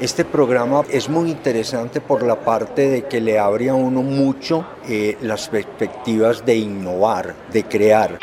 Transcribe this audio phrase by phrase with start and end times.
[0.00, 4.66] Este programa es muy interesante por la parte de que le abre a uno mucho
[4.88, 8.18] eh, las perspectivas de innovar, de crear.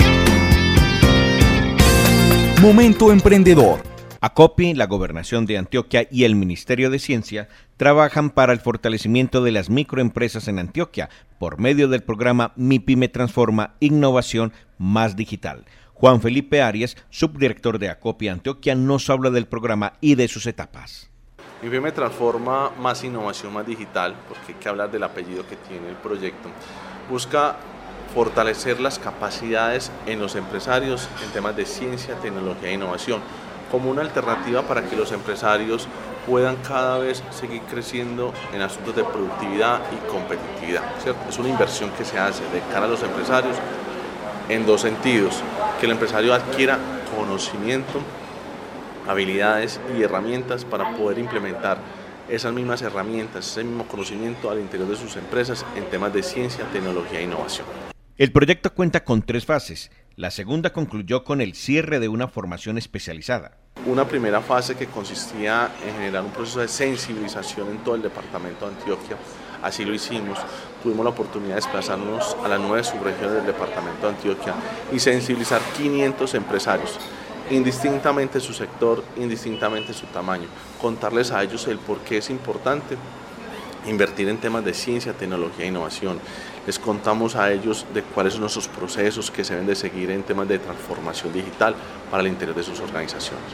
[2.63, 3.83] Momento emprendedor.
[4.21, 7.47] ACOPI, la Gobernación de Antioquia y el Ministerio de Ciencia
[7.77, 13.07] trabajan para el fortalecimiento de las microempresas en Antioquia por medio del programa Mi Pyme
[13.07, 15.65] Transforma Innovación Más Digital.
[15.93, 21.11] Juan Felipe Arias, subdirector de ACOPI Antioquia, nos habla del programa y de sus etapas.
[21.61, 25.95] Pyme Transforma Más Innovación Más Digital, porque hay que hablar del apellido que tiene el
[25.95, 26.49] proyecto,
[27.09, 27.55] busca
[28.13, 33.21] fortalecer las capacidades en los empresarios en temas de ciencia, tecnología e innovación
[33.71, 35.87] como una alternativa para que los empresarios
[36.25, 40.83] puedan cada vez seguir creciendo en asuntos de productividad y competitividad.
[41.27, 43.57] Es una inversión que se hace de cara a los empresarios
[44.47, 45.41] en dos sentidos,
[45.79, 46.77] que el empresario adquiera
[47.15, 47.99] conocimiento,
[49.07, 51.77] habilidades y herramientas para poder implementar
[52.29, 56.65] esas mismas herramientas, ese mismo conocimiento al interior de sus empresas en temas de ciencia,
[56.71, 57.65] tecnología e innovación.
[58.17, 59.91] El proyecto cuenta con tres fases.
[60.15, 63.57] La segunda concluyó con el cierre de una formación especializada.
[63.85, 68.65] Una primera fase que consistía en generar un proceso de sensibilización en todo el departamento
[68.67, 69.17] de Antioquia.
[69.61, 70.39] Así lo hicimos.
[70.81, 74.55] Tuvimos la oportunidad de desplazarnos a las nueve subregiones del departamento de Antioquia
[74.91, 76.97] y sensibilizar 500 empresarios
[77.49, 80.47] indistintamente su sector, indistintamente su tamaño,
[80.81, 82.97] contarles a ellos el por qué es importante
[83.85, 86.19] invertir en temas de ciencia, tecnología e innovación.
[86.65, 90.23] Les contamos a ellos de cuáles son nuestros procesos que se deben de seguir en
[90.23, 91.75] temas de transformación digital
[92.11, 93.45] para el interior de sus organizaciones.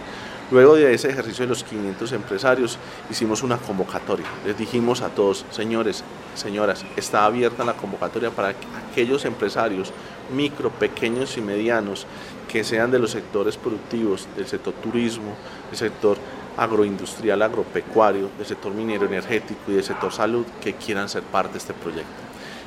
[0.54, 2.78] Luego de ese ejercicio de los 500 empresarios,
[3.10, 4.28] hicimos una convocatoria.
[4.46, 6.04] Les dijimos a todos, señores,
[6.36, 8.54] señoras, está abierta la convocatoria para
[8.92, 9.92] aquellos empresarios
[10.32, 12.06] micro, pequeños y medianos
[12.48, 15.34] que sean de los sectores productivos, del sector turismo,
[15.72, 16.18] del sector
[16.56, 21.58] agroindustrial, agropecuario, del sector minero energético y del sector salud que quieran ser parte de
[21.58, 22.14] este proyecto.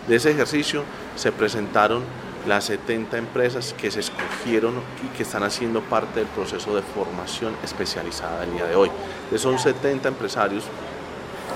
[0.08, 0.82] De ese ejercicio
[1.14, 2.02] se presentaron
[2.46, 4.74] las 70 empresas que se escogieron
[5.04, 8.90] y que están haciendo parte del proceso de formación especializada el día de hoy.
[9.36, 10.64] Son 70 empresarios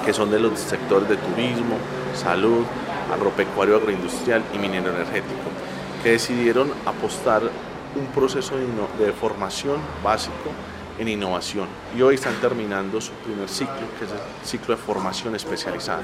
[0.04, 1.76] que son de los sectores de turismo,
[2.14, 2.64] salud,
[3.12, 5.50] agropecuario, agroindustrial y minero energético,
[6.02, 8.54] que decidieron apostar un proceso
[8.98, 10.50] de formación básico
[10.98, 15.34] en innovación y hoy están terminando su primer ciclo, que es el ciclo de formación
[15.34, 16.02] especializada.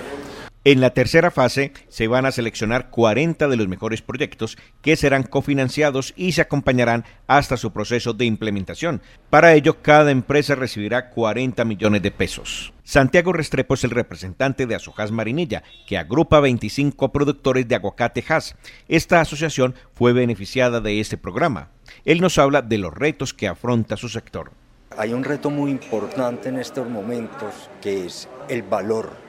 [0.66, 5.22] En la tercera fase se van a seleccionar 40 de los mejores proyectos que serán
[5.22, 9.00] cofinanciados y se acompañarán hasta su proceso de implementación.
[9.30, 12.72] Para ello, cada empresa recibirá 40 millones de pesos.
[12.82, 18.56] Santiago Restrepo es el representante de Azojas Marinilla, que agrupa 25 productores de aguacate Hass.
[18.88, 21.70] Esta asociación fue beneficiada de este programa.
[22.04, 24.50] Él nos habla de los retos que afronta su sector.
[24.98, 29.25] Hay un reto muy importante en estos momentos que es el valor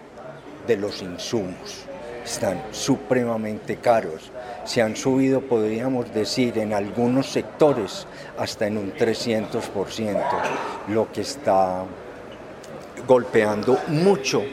[0.67, 1.85] de los insumos.
[2.23, 4.31] Están supremamente caros.
[4.65, 8.05] Se han subido, podríamos decir, en algunos sectores
[8.37, 10.21] hasta en un 300%,
[10.89, 11.85] lo que está
[13.07, 14.43] golpeando mucho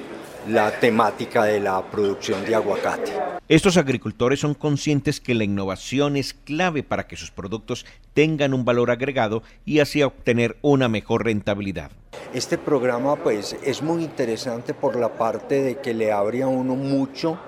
[0.49, 3.13] la temática de la producción de aguacate.
[3.49, 8.65] Estos agricultores son conscientes que la innovación es clave para que sus productos tengan un
[8.65, 11.91] valor agregado y así obtener una mejor rentabilidad.
[12.33, 16.75] Este programa pues es muy interesante por la parte de que le abre a uno
[16.75, 17.39] mucho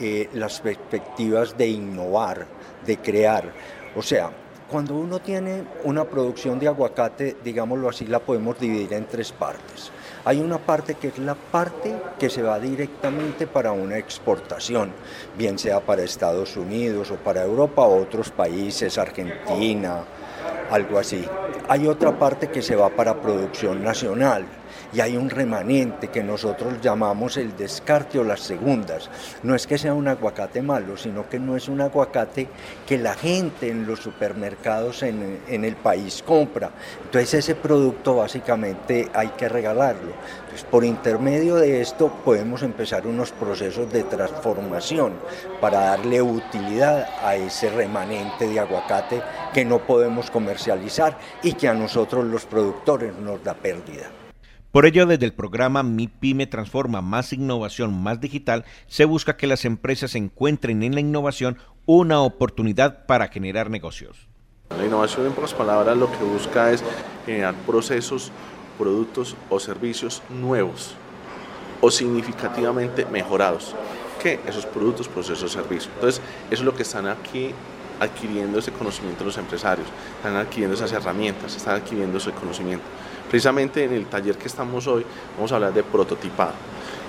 [0.00, 2.46] eh, las perspectivas de innovar,
[2.86, 3.52] de crear.
[3.94, 4.30] O sea,
[4.70, 9.90] cuando uno tiene una producción de aguacate, digámoslo así, la podemos dividir en tres partes.
[10.24, 11.91] Hay una parte que es la parte
[12.22, 14.92] que se va directamente para una exportación,
[15.36, 20.04] bien sea para Estados Unidos o para Europa o otros países, Argentina,
[20.70, 21.26] algo así.
[21.68, 24.46] Hay otra parte que se va para producción nacional,
[24.92, 29.08] y hay un remanente que nosotros llamamos el descarte o las segundas.
[29.42, 32.48] No es que sea un aguacate malo, sino que no es un aguacate
[32.86, 36.70] que la gente en los supermercados en, en el país compra.
[37.04, 40.12] Entonces ese producto básicamente hay que regalarlo.
[40.70, 45.14] Por intermedio de esto podemos empezar unos procesos de transformación
[45.60, 49.22] para darle utilidad a ese remanente de aguacate
[49.54, 54.10] que no podemos comercializar y que a nosotros los productores nos da pérdida.
[54.72, 59.46] Por ello, desde el programa Mi Pyme Transforma Más Innovación Más Digital, se busca que
[59.46, 64.28] las empresas encuentren en la innovación una oportunidad para generar negocios.
[64.70, 66.82] La innovación, en pocas palabras, lo que busca es
[67.26, 68.32] generar procesos,
[68.78, 70.94] productos o servicios nuevos
[71.82, 73.76] o significativamente mejorados
[74.22, 75.90] que esos productos, procesos, servicios.
[75.96, 77.50] Entonces, eso es lo que están aquí
[78.00, 79.86] adquiriendo ese conocimiento los empresarios,
[80.16, 82.84] están adquiriendo esas herramientas, están adquiriendo ese conocimiento.
[83.32, 85.06] Precisamente en el taller que estamos hoy
[85.36, 86.52] vamos a hablar de prototipado.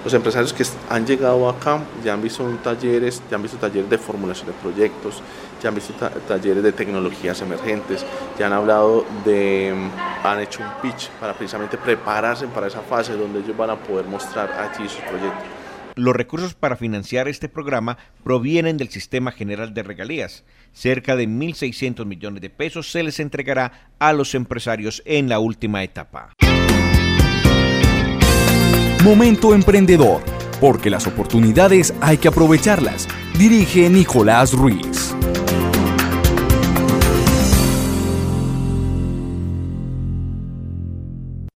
[0.05, 3.97] Los empresarios que han llegado acá ya han visto talleres, ya han visto talleres de
[3.97, 5.21] formulación de proyectos,
[5.61, 5.93] ya han visto
[6.25, 8.05] talleres de tecnologías emergentes,
[8.39, 9.75] ya han hablado de,
[10.23, 14.05] han hecho un pitch para precisamente prepararse para esa fase donde ellos van a poder
[14.05, 15.62] mostrar allí sus proyectos.
[15.95, 20.43] Los recursos para financiar este programa provienen del Sistema General de Regalías.
[20.73, 25.83] Cerca de 1.600 millones de pesos se les entregará a los empresarios en la última
[25.83, 26.33] etapa.
[29.03, 30.23] Momento Emprendedor,
[30.59, 33.07] porque las oportunidades hay que aprovecharlas.
[33.37, 35.12] Dirige Nicolás Ruiz.